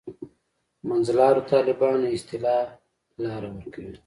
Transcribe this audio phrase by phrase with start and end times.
[0.87, 2.67] منځلارو طالبانو اصطلاح
[3.23, 3.93] لاره ورکوي.